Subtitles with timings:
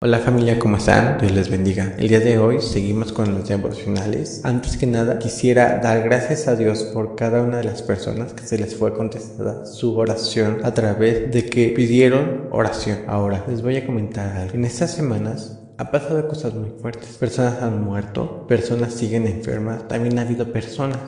[0.00, 1.18] Hola familia, ¿cómo están?
[1.18, 1.96] Dios les bendiga.
[1.98, 4.42] El día de hoy seguimos con los devocionales.
[4.44, 8.46] Antes que nada, quisiera dar gracias a Dios por cada una de las personas que
[8.46, 12.98] se les fue contestada su oración a través de que pidieron oración.
[13.08, 14.54] Ahora, les voy a comentar algo.
[14.54, 17.16] En estas semanas ha pasado cosas muy fuertes.
[17.16, 20.98] Personas han muerto, personas siguen enfermas, también ha habido personas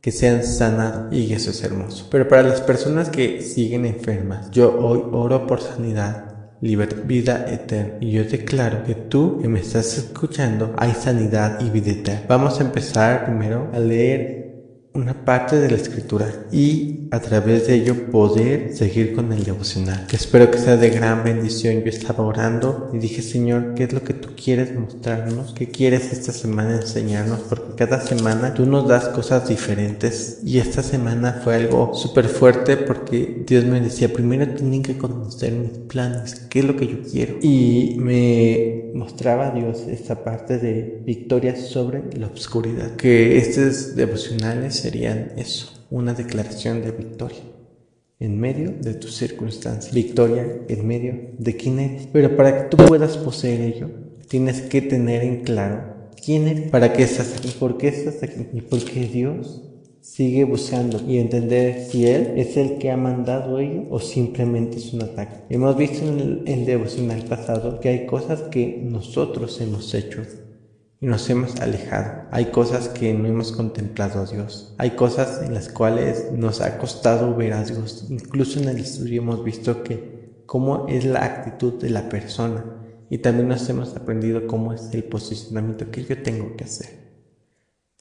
[0.00, 2.08] que sean sanado y eso es hermoso.
[2.10, 6.23] Pero para las personas que siguen enfermas, yo hoy oro por sanidad
[6.64, 7.94] vida eterna.
[8.00, 12.22] Y yo declaro que tú que me estás escuchando hay sanidad y vida eterna.
[12.28, 14.43] Vamos a empezar primero a leer
[14.94, 20.06] una parte de la escritura y a través de ello poder seguir con el devocional.
[20.12, 21.82] Espero que sea de gran bendición.
[21.82, 25.52] Yo estaba orando y dije, Señor, ¿qué es lo que tú quieres mostrarnos?
[25.52, 27.40] ¿Qué quieres esta semana enseñarnos?
[27.40, 32.76] Porque cada semana tú nos das cosas diferentes y esta semana fue algo súper fuerte
[32.76, 37.02] porque Dios me decía, primero tienen que conocer mis planes, qué es lo que yo
[37.02, 37.34] quiero.
[37.42, 42.94] Y me mostraba Dios esta parte de victoria sobre la oscuridad.
[42.94, 47.38] Que estos devocionales serían eso, una declaración de victoria
[48.20, 52.06] en medio de tus circunstancias, victoria en medio de quién eres.
[52.12, 53.88] Pero para que tú puedas poseer ello,
[54.28, 58.46] tienes que tener en claro quién eres, para qué estás aquí, por qué estás aquí
[58.52, 59.62] y por qué Dios
[60.02, 64.92] sigue buscando y entender si Él es el que ha mandado ello o simplemente es
[64.92, 65.44] un ataque.
[65.48, 70.20] Hemos visto en el, devocional pasado que hay cosas que nosotros hemos hecho
[71.04, 72.22] y nos hemos alejado.
[72.30, 74.74] Hay cosas que no hemos contemplado a Dios.
[74.78, 78.06] Hay cosas en las cuales nos ha costado ver a Dios.
[78.08, 82.64] Incluso en el estudio hemos visto que cómo es la actitud de la persona
[83.10, 86.88] y también nos hemos aprendido cómo es el posicionamiento que yo tengo que hacer.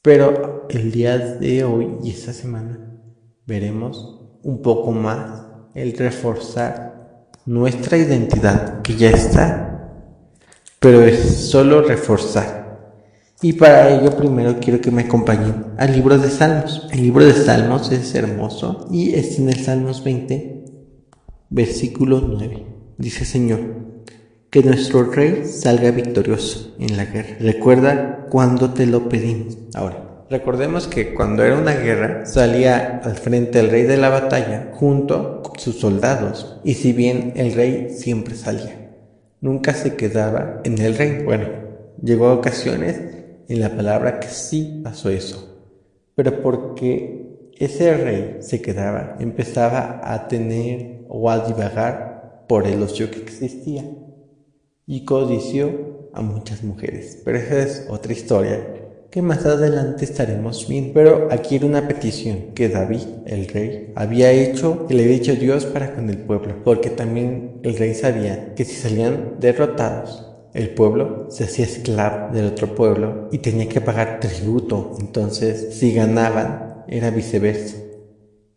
[0.01, 3.01] Pero el día de hoy y esta semana
[3.45, 5.43] veremos un poco más
[5.75, 9.91] el reforzar nuestra identidad que ya está,
[10.79, 12.62] pero es solo reforzar
[13.41, 16.87] y para ello primero quiero que me acompañen al libro de Salmos.
[16.91, 20.65] El libro de Salmos es hermoso y es en el Salmos 20,
[21.49, 22.65] versículo 9.
[22.97, 23.59] Dice Señor,
[24.49, 27.37] que nuestro rey salga victorioso en la guerra.
[27.39, 29.57] Recuerda cuando te lo pedimos.
[29.73, 34.71] Ahora, recordemos que cuando era una guerra salía al frente el rey de la batalla
[34.73, 36.61] junto con sus soldados.
[36.63, 38.91] Y si bien el rey siempre salía,
[39.41, 41.23] nunca se quedaba en el rey.
[41.25, 41.47] Bueno,
[42.01, 45.57] llegó a ocasiones en la palabra que sí pasó eso,
[46.15, 53.09] pero porque ese rey se quedaba, empezaba a tener o a divagar por el ocio
[53.09, 53.83] que existía
[54.85, 57.21] y codició a muchas mujeres.
[57.23, 58.83] Pero esa es otra historia
[59.13, 60.93] que más adelante estaremos viendo.
[60.93, 65.35] Pero aquí era una petición que David, el rey, había hecho, que le había dicho
[65.35, 70.69] Dios para con el pueblo, porque también el rey sabía que si salían derrotados, el
[70.69, 74.95] pueblo se hacía esclavo del otro pueblo y tenía que pagar tributo.
[74.99, 77.77] Entonces, si ganaban, era viceversa.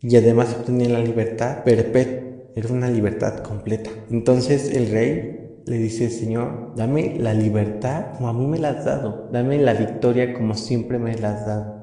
[0.01, 2.23] Y además obtenían la libertad perpetua.
[2.55, 3.89] Era una libertad completa.
[4.09, 8.85] Entonces el rey le dice, Señor, dame la libertad como a mí me la has
[8.85, 9.29] dado.
[9.31, 11.77] Dame la victoria como siempre me la has dado.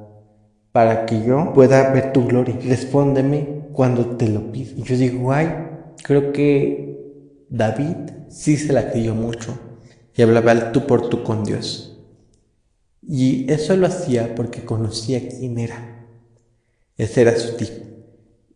[0.72, 2.56] Para que yo pueda ver tu gloria.
[2.64, 4.72] Respóndeme cuando te lo pido.
[4.76, 5.48] Y yo digo, ay,
[6.02, 7.96] creo que David
[8.28, 9.56] sí se la creyó mucho
[10.16, 11.98] y hablaba el tú por tú con Dios.
[13.06, 16.06] Y eso lo hacía porque conocía quién era.
[16.96, 17.84] Ese era su tipo.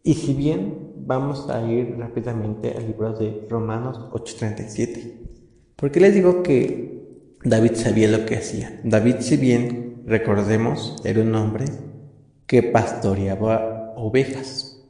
[0.03, 5.15] Y si bien vamos a ir rápidamente al libro de Romanos 8:37,
[5.77, 6.89] porque les digo que
[7.45, 8.81] David sabía lo que hacía.
[8.85, 11.67] David, si bien recordemos, era un hombre
[12.47, 14.83] que pastoreaba ovejas.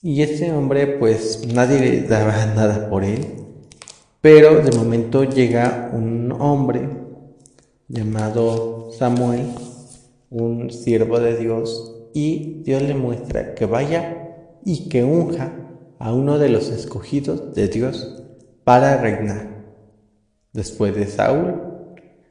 [0.00, 3.41] Y ese hombre, pues nadie le daba nada por él,
[4.22, 6.88] pero de momento llega un hombre
[7.88, 9.48] llamado Samuel,
[10.30, 15.52] un siervo de Dios, y Dios le muestra que vaya y que unja
[15.98, 18.22] a uno de los escogidos de Dios
[18.64, 19.64] para reinar.
[20.52, 21.60] Después de Saúl,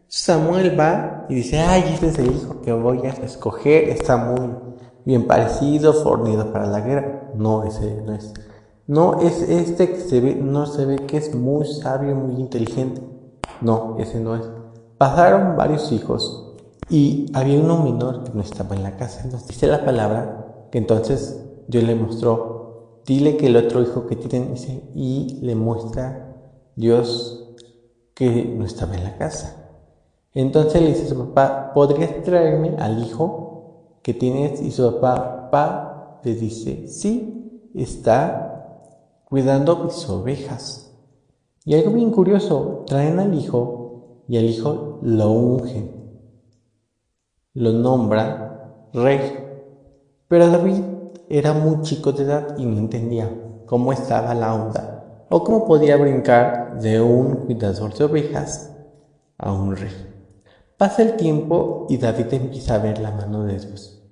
[0.08, 4.52] Samuel va y dice, ay, este es el hijo que voy a escoger, está muy
[5.04, 7.32] bien parecido, fornido para la guerra.
[7.36, 8.34] No, ese no es.
[8.88, 13.02] No es este que se ve, no se ve que es muy sabio, muy inteligente.
[13.62, 14.44] No, ese no es.
[14.98, 16.56] Pasaron varios hijos
[16.90, 19.26] y había uno menor que no estaba en la casa.
[19.32, 24.16] Nos dice la palabra que entonces Dios le mostró, dile que el otro hijo que
[24.16, 26.36] tienen, dice, y le muestra
[26.76, 27.56] Dios
[28.14, 29.56] que no estaba en la casa.
[30.34, 34.62] Entonces le dice a su papá, ¿podrías traerme al hijo que tienes?
[34.62, 38.51] Y su papá, papá le dice, sí, está
[39.32, 40.92] cuidando mis ovejas.
[41.64, 45.90] Y algo bien curioso, traen al hijo y al hijo lo ungen,
[47.54, 49.22] lo nombran rey.
[50.28, 50.84] Pero David
[51.30, 53.34] era muy chico de edad y no entendía
[53.68, 58.76] cómo estaba la onda o cómo podía brincar de un cuidador de ovejas
[59.38, 59.94] a un rey.
[60.78, 64.04] Pasa el tiempo y David empieza a ver la mano de Dios.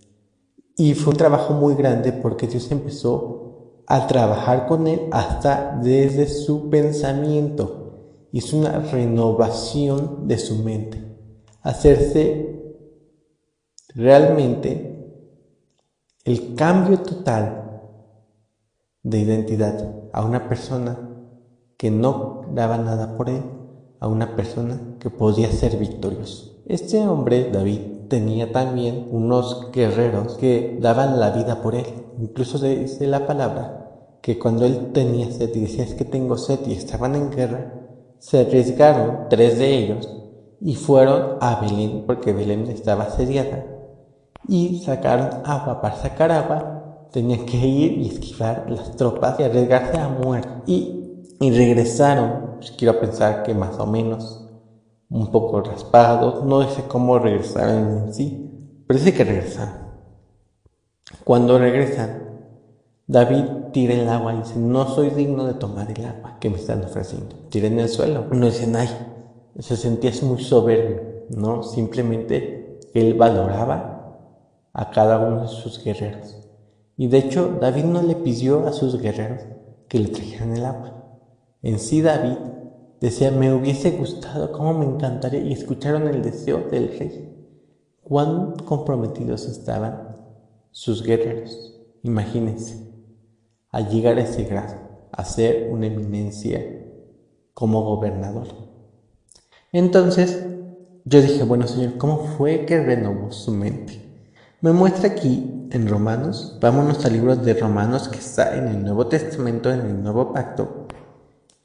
[0.77, 3.48] Y fue un trabajo muy grande porque Dios empezó
[3.89, 8.27] a trabajar con él hasta desde su pensamiento.
[8.31, 11.17] Hizo una renovación de su mente.
[11.63, 12.75] Hacerse
[13.95, 15.25] realmente
[16.23, 17.81] el cambio total
[19.01, 21.09] de identidad a una persona
[21.75, 23.41] que no daba nada por él,
[23.99, 26.61] a una persona que podía ser victorioso.
[26.67, 31.87] Este hombre, David, tenía también unos guerreros que daban la vida por él.
[32.19, 33.78] Incluso dice la palabra
[34.21, 37.73] que cuando él tenía sed y decía es que tengo sed y estaban en guerra,
[38.19, 40.09] se arriesgaron tres de ellos
[40.61, 43.65] y fueron a Belén porque Belén estaba asediada
[44.47, 45.81] y sacaron agua.
[45.81, 50.49] Para sacar agua tenían que ir y esquivar las tropas y arriesgarse a muerte.
[50.67, 54.45] Y, y regresaron, pues, quiero pensar que más o menos
[55.09, 59.89] un poco raspados, no sé cómo regresaron en sí, pero sí que regresaron.
[61.23, 62.28] Cuando regresan,
[63.09, 66.57] David tira el agua y dice, no soy digno de tomar el agua que me
[66.57, 67.35] están ofreciendo.
[67.49, 68.27] Tira en el suelo.
[68.31, 68.87] Uno dice, ay,
[69.57, 71.63] se sentía muy soberbio, ¿no?
[71.63, 74.15] Simplemente él valoraba
[74.73, 76.37] a cada uno de sus guerreros.
[76.97, 79.41] Y de hecho, David no le pidió a sus guerreros
[79.87, 81.03] que le trajeran el agua.
[81.63, 82.37] En sí, David
[83.01, 87.35] decía, me hubiese gustado, cómo me encantaría, y escucharon el deseo del rey.
[88.03, 90.15] Cuán comprometidos estaban
[90.69, 91.75] sus guerreros.
[92.03, 92.88] Imagínense,
[93.71, 94.75] a llegar a ese grado,
[95.11, 96.63] a ser una eminencia
[97.53, 98.47] como gobernador.
[99.71, 100.45] Entonces,
[101.05, 104.01] yo dije, bueno, Señor, ¿cómo fue que renovó su mente?
[104.61, 109.07] Me muestra aquí en Romanos, vámonos al libro de Romanos que está en el Nuevo
[109.07, 110.87] Testamento, en el Nuevo Pacto,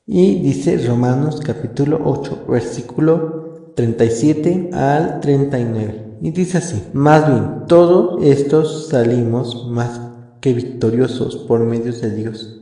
[0.06, 6.18] y dice Romanos capítulo 8, versículo 37 al 39.
[6.20, 10.00] Y dice así, más bien, todos estos salimos más
[10.44, 12.60] que victoriosos por medio de Dios,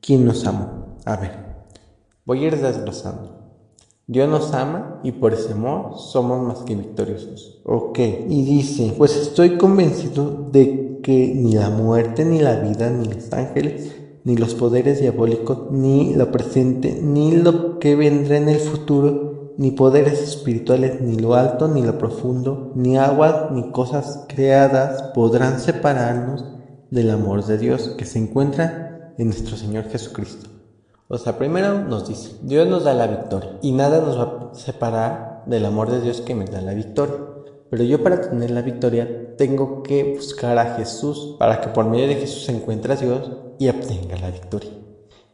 [0.00, 0.94] quien nos amó.
[1.04, 1.32] A ver,
[2.24, 3.32] voy a ir desglosando.
[4.06, 7.62] Dios nos ama y por ese amor somos más que victoriosos.
[7.64, 13.08] Ok, y dice, pues estoy convencido de que ni la muerte, ni la vida, ni
[13.08, 13.90] los ángeles,
[14.22, 19.72] ni los poderes diabólicos, ni lo presente, ni lo que vendrá en el futuro, ni
[19.72, 26.55] poderes espirituales, ni lo alto, ni lo profundo, ni agua, ni cosas creadas podrán separarnos
[26.90, 30.48] del amor de Dios que se encuentra en nuestro Señor Jesucristo.
[31.08, 34.54] O sea, primero nos dice, Dios nos da la victoria y nada nos va a
[34.54, 37.16] separar del amor de Dios que me da la victoria.
[37.70, 42.08] Pero yo para tener la victoria tengo que buscar a Jesús para que por medio
[42.08, 44.70] de Jesús se encuentre a Dios y obtenga la victoria.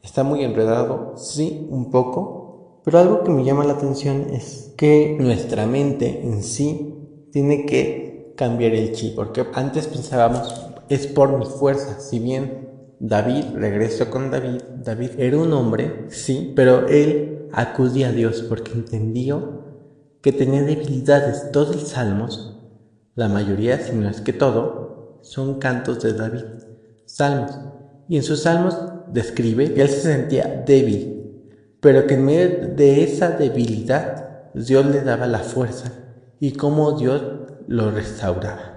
[0.03, 5.17] Está muy enredado, sí, un poco, pero algo que me llama la atención es que
[5.21, 11.47] nuestra mente en sí tiene que cambiar el chip, porque antes pensábamos es por mi
[11.47, 12.69] fuerza, si bien
[13.01, 18.73] David, regreso con David, David era un hombre, sí, pero él acudía a Dios porque
[18.73, 19.63] entendió
[20.21, 21.51] que tenía debilidades.
[21.51, 22.61] Todos los salmos,
[23.15, 26.45] la mayoría, si no es que todo, son cantos de David,
[27.07, 27.59] salmos.
[28.09, 28.77] Y en sus salmos
[29.09, 31.41] describe que él se sentía débil,
[31.81, 35.91] pero que en medio de esa debilidad Dios le daba la fuerza
[36.39, 37.23] y cómo Dios
[37.67, 38.72] lo restauraba.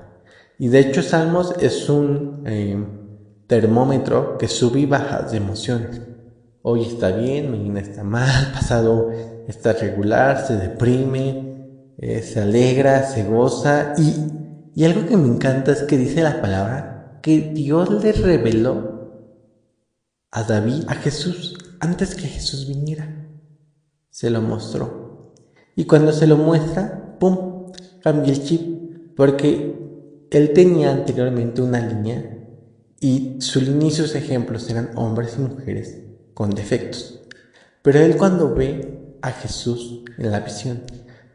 [0.60, 2.44] Y de hecho Salmos es un...
[2.46, 3.02] Eh,
[3.48, 6.02] termómetro que sube y baja de emociones.
[6.62, 9.12] Hoy está bien, mañana está mal, pasado
[9.48, 13.94] está regular, se deprime, eh, se alegra, se goza.
[13.98, 18.96] Y, y algo que me encanta es que dice la palabra que Dios le reveló
[20.32, 23.28] a David, a Jesús, antes que Jesús viniera.
[24.10, 25.34] Se lo mostró.
[25.76, 27.72] Y cuando se lo muestra, ¡pum!
[28.02, 29.16] Cambia el chip.
[29.16, 29.85] Porque
[30.32, 32.38] él tenía anteriormente una línea
[33.00, 36.02] y sus inicios ejemplos eran hombres y mujeres
[36.34, 37.22] con defectos.
[37.82, 40.82] Pero él cuando ve a Jesús en la visión,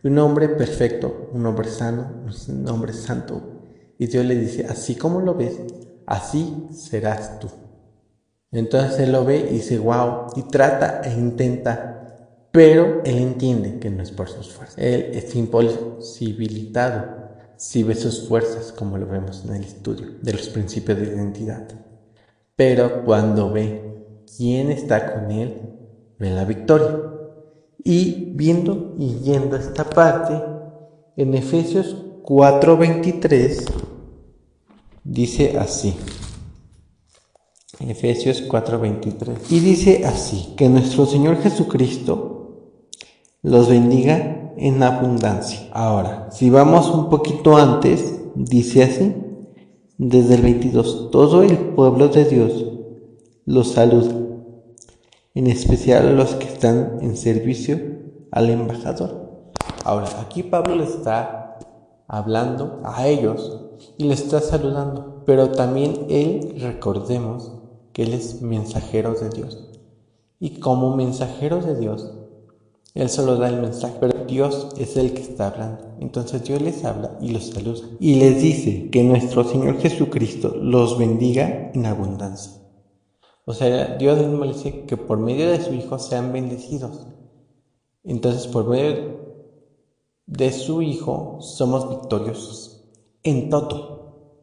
[0.03, 3.63] un hombre perfecto, un hombre sano, un hombre santo,
[3.99, 5.57] y Dios le dice, así como lo ves,
[6.07, 7.49] así serás tú.
[8.51, 13.91] Entonces él lo ve y dice, wow, y trata e intenta, pero él entiende que
[13.91, 14.79] no es por sus fuerzas.
[14.79, 17.20] Él es imposibilitado
[17.61, 21.69] si ve sus fuerzas, como lo vemos en el estudio de los principios de identidad.
[22.57, 25.61] Pero cuando ve quién está con él,
[26.19, 27.03] ven la victoria.
[27.85, 30.43] Y viendo y yendo a esta parte,
[31.19, 33.67] en Efesios 4:23
[35.05, 35.95] dice así.
[37.79, 39.37] Efesios 4:23.
[39.51, 42.79] Y dice así, que nuestro Señor Jesucristo
[43.43, 45.69] los bendiga en abundancia.
[45.73, 49.15] Ahora, si vamos un poquito antes, dice así,
[49.99, 52.65] desde el 22, todo el pueblo de Dios
[53.47, 54.15] los saluda,
[55.35, 57.81] en especial los que están en servicio
[58.31, 59.49] al embajador.
[59.85, 61.59] Ahora, aquí Pablo está
[62.07, 63.61] hablando a ellos
[63.97, 67.53] y le está saludando, pero también él, recordemos,
[67.93, 69.69] que Él es mensajero de Dios.
[70.39, 72.13] Y como mensajero de Dios,
[72.95, 75.95] Él solo da el mensaje, pero Dios es el que está hablando.
[76.01, 77.87] Entonces Dios les habla y los saluda.
[78.01, 82.61] Y les dice que nuestro Señor Jesucristo los bendiga en abundancia.
[83.45, 87.07] O sea, Dios mismo dice que por medio de su Hijo sean bendecidos.
[88.03, 89.21] Entonces, por medio
[90.27, 92.85] de su Hijo somos victoriosos
[93.23, 94.37] en todo,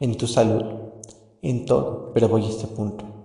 [0.00, 0.64] en tu salud,
[1.42, 3.15] en todo, pero voy a este punto.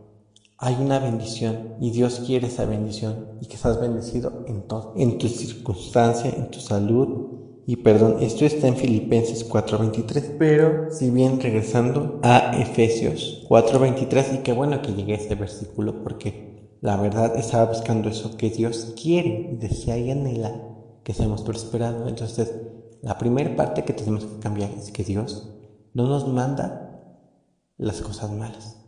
[0.63, 5.17] Hay una bendición y Dios quiere esa bendición y que seas bendecido en todo, en
[5.17, 7.63] tu circunstancia, en tu salud.
[7.65, 14.37] Y perdón, esto está en Filipenses 4:23, pero si bien regresando a Efesios 4:23 y
[14.43, 18.93] qué bueno que llegué a este versículo porque la verdad estaba buscando eso que Dios
[19.01, 20.61] quiere, desea y anhela
[21.03, 22.07] que seamos prosperados.
[22.07, 22.53] Entonces,
[23.01, 25.55] la primera parte que tenemos que cambiar es que Dios
[25.95, 27.01] no nos manda
[27.79, 28.80] las cosas malas.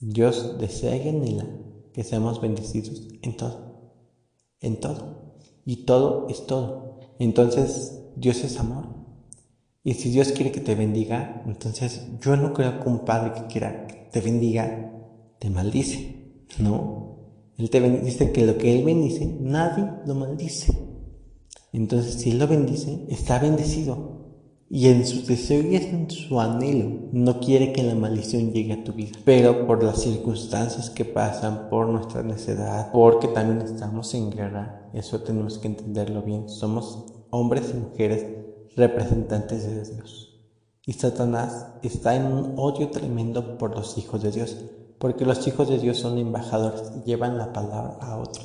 [0.00, 1.46] Dios desea y anhela
[1.92, 3.92] que seamos bendecidos en todo,
[4.60, 5.36] en todo.
[5.64, 7.00] Y todo es todo.
[7.18, 8.96] Entonces, Dios es amor.
[9.82, 13.46] Y si Dios quiere que te bendiga, entonces yo no creo que un padre que
[13.46, 14.92] quiera que te bendiga
[15.38, 16.44] te maldice.
[16.58, 17.06] No.
[17.56, 20.76] Él te bendice que lo que Él bendice, nadie lo maldice.
[21.72, 24.15] Entonces, si Él lo bendice, está bendecido
[24.68, 28.84] y en su deseo y en su anhelo no quiere que la maldición llegue a
[28.84, 29.18] tu vida.
[29.24, 35.20] Pero por las circunstancias que pasan, por nuestra necedad, porque también estamos en guerra, eso
[35.20, 36.48] tenemos que entenderlo bien.
[36.48, 38.26] Somos hombres y mujeres
[38.76, 40.40] representantes de Dios.
[40.84, 44.56] Y Satanás está en un odio tremendo por los hijos de Dios,
[44.98, 48.44] porque los hijos de Dios son embajadores y llevan la palabra a otro.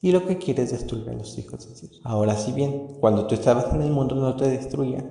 [0.00, 2.00] Y lo que quiere es destruir a los hijos de Dios.
[2.04, 5.08] Ahora, si bien cuando tú estabas en el mundo no te destruía,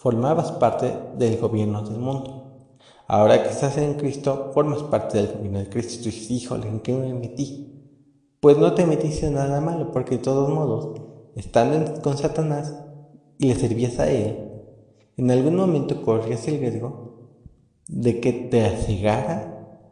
[0.00, 2.70] formabas parte del gobierno del mundo.
[3.06, 6.08] Ahora que estás en Cristo, formas parte del gobierno de Cristo.
[6.08, 7.70] Y dices, híjole, ¿en qué me metí?
[8.40, 10.98] Pues no te metiste nada malo, porque de todos modos,
[11.36, 12.74] estando con Satanás
[13.38, 14.38] y le servías a él,
[15.18, 17.28] en algún momento corrías el riesgo
[17.86, 19.84] de que te cegara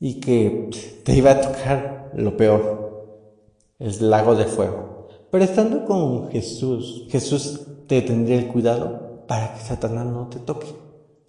[0.00, 0.70] y que
[1.04, 3.38] te iba a tocar lo peor,
[3.78, 5.06] el lago de fuego.
[5.30, 10.66] Pero estando con Jesús, Jesús te tendría el cuidado para que Satanás no te toque.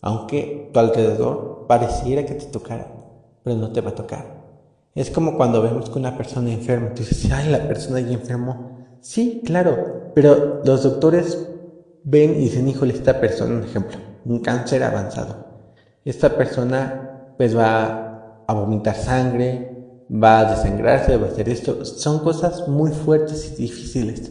[0.01, 2.91] Aunque tu alrededor pareciera que te tocara,
[3.45, 4.43] pero no te va a tocar.
[4.93, 8.97] Es como cuando vemos que una persona enferma, tú dices, ay, la persona ya enfermó.
[8.99, 11.47] Sí, claro, pero los doctores
[12.03, 15.37] ven y dicen, híjole, esta persona, un ejemplo, un cáncer avanzado.
[16.03, 21.85] Esta persona pues va a vomitar sangre, va a desangrarse, va a hacer esto.
[21.85, 24.29] Son cosas muy fuertes y difíciles.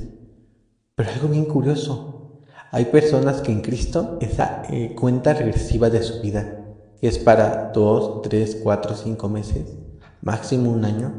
[0.94, 2.11] Pero algo bien curioso,
[2.74, 6.58] hay personas que en Cristo esa eh, cuenta regresiva de su vida
[7.02, 9.76] es para dos, tres, cuatro, cinco meses,
[10.22, 11.12] máximo un año.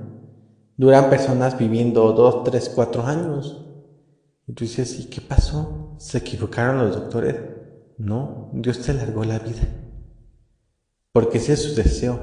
[0.78, 3.68] Duran personas viviendo dos, tres, cuatro años.
[4.48, 5.96] Y tú dices, ¿y qué pasó?
[6.00, 7.36] ¿Se equivocaron los doctores?
[8.00, 9.68] No, Dios te largó la vida.
[11.12, 12.18] Porque ese es su deseo.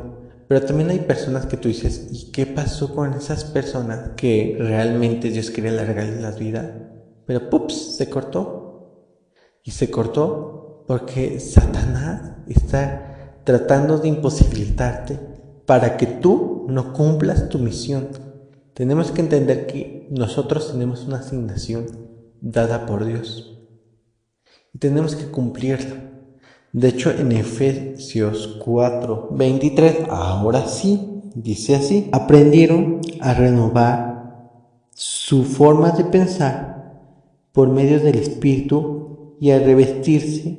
[0.48, 5.30] Pero también hay personas que tú dices, ¿y qué pasó con esas personas que realmente
[5.30, 6.90] Dios quería alargarles la vida?
[7.26, 7.96] Pero ¡pups!
[7.96, 8.59] se cortó
[9.64, 15.18] y se cortó porque Satanás está tratando de imposibilitarte
[15.66, 18.08] para que tú no cumplas tu misión.
[18.74, 21.86] Tenemos que entender que nosotros tenemos una asignación
[22.40, 23.58] dada por Dios
[24.72, 25.96] y tenemos que cumplirla.
[26.72, 34.10] De hecho, en Efesios 4, 23, ahora sí, dice así, aprendieron a renovar
[34.90, 37.00] su forma de pensar
[37.52, 38.99] por medio del Espíritu
[39.40, 40.58] y a revestirse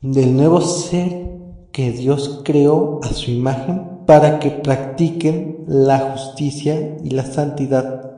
[0.00, 1.28] del nuevo ser
[1.72, 8.10] que Dios creó a su imagen para que practiquen la justicia y la santidad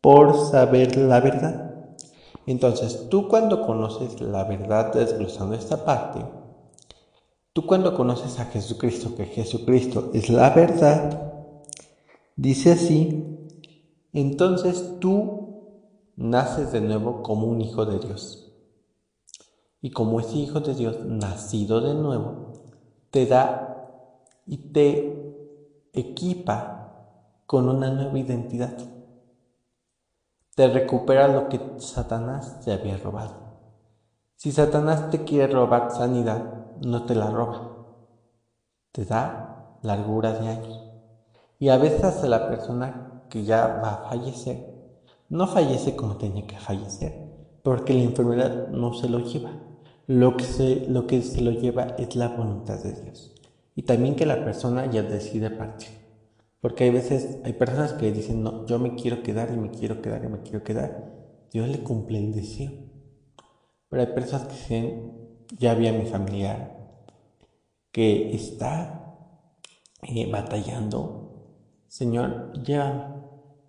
[0.00, 1.86] por saber la verdad.
[2.46, 6.24] Entonces, tú cuando conoces la verdad desglosando esta parte,
[7.52, 11.26] tú cuando conoces a Jesucristo, que Jesucristo es la verdad,
[12.36, 13.24] Dice así,
[14.12, 15.45] entonces tú
[16.16, 18.52] naces de nuevo como un hijo de Dios.
[19.80, 22.52] Y como ese hijo de Dios nacido de nuevo,
[23.10, 24.02] te da
[24.46, 26.76] y te equipa
[27.46, 28.76] con una nueva identidad.
[30.54, 33.34] Te recupera lo que Satanás te había robado.
[34.36, 36.42] Si Satanás te quiere robar sanidad,
[36.84, 37.86] no te la roba.
[38.92, 40.82] Te da largura de años.
[41.58, 44.75] Y a veces a la persona que ya va a fallecer,
[45.28, 47.14] no fallece como tenía que fallecer,
[47.62, 49.52] porque la enfermedad no se lo lleva.
[50.06, 53.34] Lo que se, lo que se lo lleva es la voluntad de Dios.
[53.74, 55.88] Y también que la persona ya decide partir.
[56.60, 60.00] Porque hay veces, hay personas que dicen, no, yo me quiero quedar y me quiero
[60.00, 61.12] quedar y me quiero quedar.
[61.52, 62.72] Dios le cumple el deseo.
[63.88, 65.12] Pero hay personas que dicen,
[65.58, 66.76] ya había mi familiar
[67.90, 69.16] que está
[70.02, 71.26] eh, batallando
[71.96, 73.04] Señor, llévame,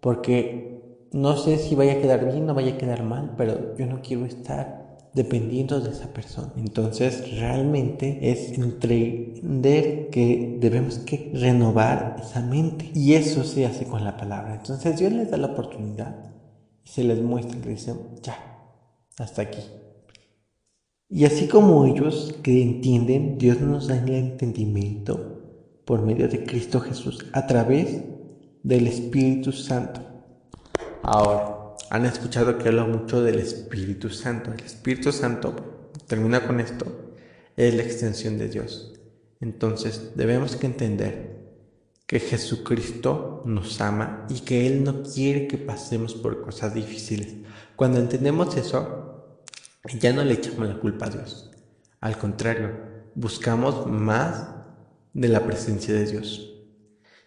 [0.01, 0.76] porque
[1.11, 4.01] no sé si vaya a quedar bien o vaya a quedar mal, pero yo no
[4.01, 6.53] quiero estar dependiendo de esa persona.
[6.57, 12.91] Entonces, realmente es entender que debemos que renovar esa mente.
[12.93, 14.55] Y eso se hace con la palabra.
[14.55, 16.31] Entonces, Dios les da la oportunidad
[16.85, 18.37] y se les muestra y les dice, ya,
[19.17, 19.61] hasta aquí.
[21.09, 26.81] Y así como ellos que entienden, Dios nos da el entendimiento por medio de Cristo
[26.81, 28.03] Jesús a través
[28.61, 30.01] del Espíritu Santo.
[31.09, 34.51] Ahora, han escuchado que hablo mucho del Espíritu Santo.
[34.51, 35.55] El Espíritu Santo,
[36.05, 37.13] termina con esto,
[37.55, 38.93] es la extensión de Dios.
[39.39, 41.37] Entonces, debemos que entender
[42.05, 47.35] que Jesucristo nos ama y que Él no quiere que pasemos por cosas difíciles.
[47.77, 49.39] Cuando entendemos eso,
[50.01, 51.51] ya no le echamos la culpa a Dios.
[52.01, 52.71] Al contrario,
[53.15, 54.49] buscamos más
[55.13, 56.53] de la presencia de Dios.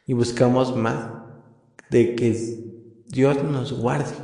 [0.05, 1.13] Y buscamos más
[1.89, 2.70] de que
[3.11, 4.15] Dios nos guarde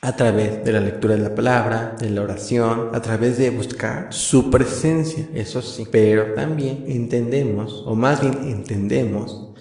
[0.00, 4.10] a través de la lectura de la palabra, de la oración, a través de buscar
[4.10, 5.86] su presencia, eso sí.
[5.92, 9.52] Pero también entendemos, o más bien entendemos,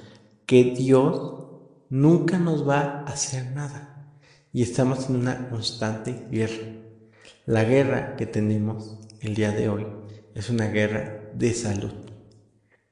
[0.45, 1.33] que Dios
[1.89, 4.13] nunca nos va a hacer nada.
[4.53, 6.69] Y estamos en una constante guerra.
[7.45, 9.85] La guerra que tenemos el día de hoy
[10.35, 11.91] es una guerra de salud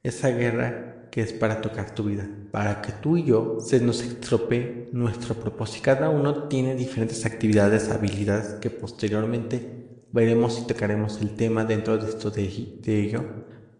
[0.02, 4.02] esa guerra que es para tocar tu vida, para que tú y yo se nos
[4.02, 5.84] estropee nuestro propósito.
[5.84, 9.78] Cada uno tiene diferentes actividades, habilidades que posteriormente
[10.12, 13.24] veremos y tocaremos el tema dentro de esto de, ello.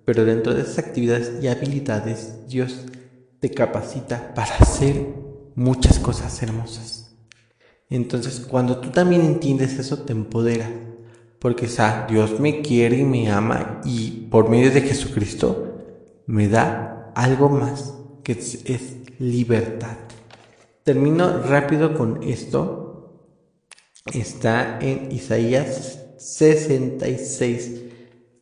[0.05, 2.85] Pero dentro de esas actividades y habilidades, Dios
[3.41, 5.07] te capacita para hacer
[5.55, 7.17] muchas cosas hermosas.
[7.91, 10.69] Entonces, cuando tú también entiendes eso, te empodera.
[11.39, 15.69] Porque, sa, Dios me quiere y me ama y por medio de Jesucristo
[16.27, 19.97] me da algo más que es, libertad.
[20.85, 23.25] Termino rápido con esto.
[24.15, 27.83] Está en Isaías 66,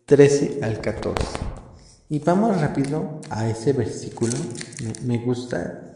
[0.04, 1.24] 13 al 14.
[2.10, 4.34] Y vamos rápido a ese versículo.
[5.04, 5.94] Me, gusta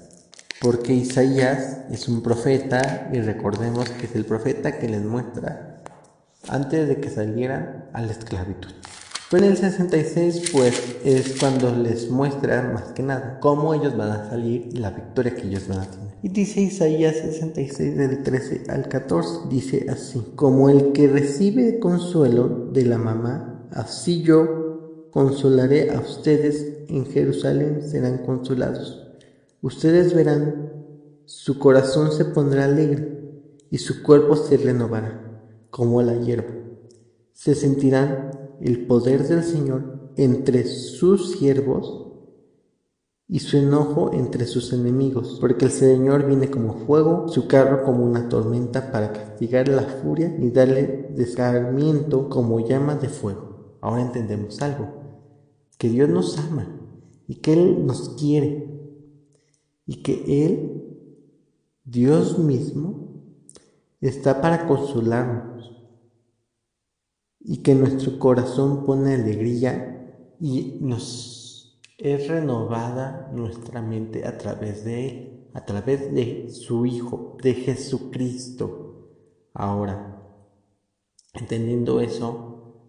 [0.63, 5.83] porque Isaías es un profeta y recordemos que es el profeta que les muestra
[6.49, 8.73] antes de que salieran a la esclavitud.
[9.31, 14.11] Pero en el 66 pues es cuando les muestra más que nada cómo ellos van
[14.11, 16.15] a salir y la victoria que ellos van a tener.
[16.21, 22.71] Y dice Isaías 66 del 13 al 14, dice así, como el que recibe consuelo
[22.73, 29.13] de la mamá, así yo consolaré a ustedes en Jerusalén serán consolados.
[29.63, 30.73] Ustedes verán,
[31.25, 33.21] su corazón se pondrá alegre
[33.71, 35.41] y su cuerpo se renovará
[35.71, 36.53] como la hierba.
[37.33, 42.07] Se sentirán el poder del Señor entre sus siervos
[43.29, 48.05] y su enojo entre sus enemigos, porque el Señor viene como fuego, su carro como
[48.05, 53.77] una tormenta para castigar la furia y darle descarmiento como llama de fuego.
[53.81, 54.89] Ahora entendemos algo,
[55.79, 56.77] que Dios nos ama
[57.29, 58.69] y que Él nos quiere
[59.87, 60.99] y que Él,
[61.85, 63.11] Dios mismo,
[64.01, 65.50] está para consolarnos
[67.41, 71.41] y que nuestro corazón pone alegría y nos
[72.01, 79.11] es renovada nuestra mente a través de Él, a través de su Hijo, de Jesucristo.
[79.53, 80.23] Ahora,
[81.35, 82.87] entendiendo eso,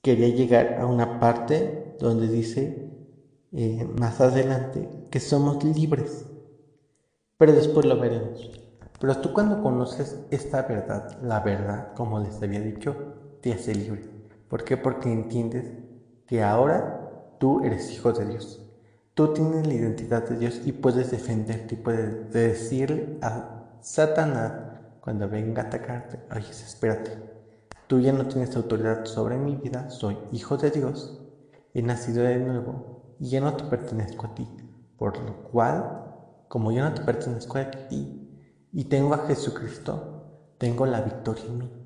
[0.00, 2.88] quería llegar a una parte donde dice
[3.52, 6.26] eh, más adelante que somos libres,
[7.36, 8.50] pero después lo veremos.
[9.00, 14.08] Pero tú cuando conoces esta verdad, la verdad, como les había dicho, te hace libre.
[14.48, 14.76] ¿Por qué?
[14.76, 15.66] Porque entiendes
[16.26, 18.62] que ahora tú eres hijo de Dios.
[19.14, 24.52] Tú tienes la identidad de Dios y puedes defenderte y puedes decirle a Satanás
[25.00, 27.18] cuando venga a atacarte, oye, espérate,
[27.88, 31.20] tú ya no tienes autoridad sobre mi vida, soy hijo de Dios,
[31.74, 34.48] he nacido de nuevo y ya no te pertenezco a ti,
[34.96, 36.06] por lo cual,
[36.48, 38.30] como yo no te pertenezco a ti
[38.72, 41.81] y tengo a Jesucristo, tengo la victoria en mí.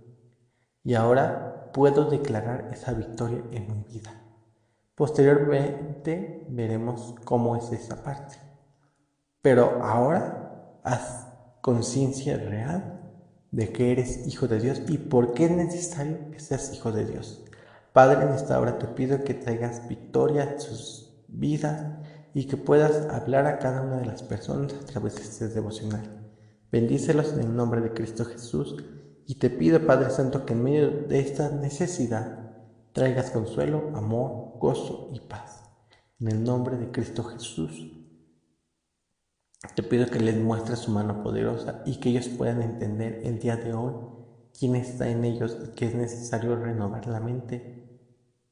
[0.87, 4.23] Y ahora puedo declarar esa victoria en mi vida.
[4.95, 8.37] Posteriormente veremos cómo es esa parte.
[9.43, 11.27] Pero ahora haz
[11.61, 13.01] conciencia real
[13.51, 17.05] de que eres hijo de Dios y por qué es necesario que seas hijo de
[17.05, 17.45] Dios.
[17.93, 21.85] Padre, en esta hora te pido que traigas victoria en sus vidas
[22.33, 26.31] y que puedas hablar a cada una de las personas a través de este devocional.
[26.71, 28.77] Bendícelos en el nombre de Cristo Jesús
[29.27, 32.53] y te pido, Padre Santo, que en medio de esta necesidad
[32.93, 35.65] traigas consuelo, amor, gozo y paz.
[36.21, 37.93] En el nombre de Cristo Jesús,
[39.75, 43.57] te pido que les muestres su mano poderosa y que ellos puedan entender el día
[43.57, 43.95] de hoy
[44.59, 48.01] quién está en ellos y que es necesario renovar la mente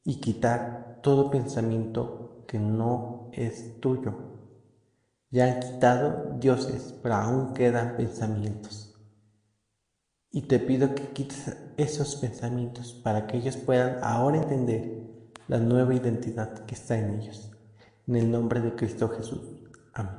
[0.03, 4.13] y quitar todo pensamiento que no es tuyo.
[5.31, 8.84] Ya han quitado dioses, pero aún quedan pensamientos.
[10.35, 14.99] Y te pido que quites esos pensamientos para que ellos puedan ahora entender
[15.47, 17.51] la nueva identidad que está en ellos.
[18.05, 19.39] En el nombre de Cristo Jesús.
[19.93, 20.17] Amén.